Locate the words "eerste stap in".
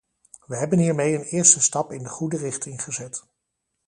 1.23-2.03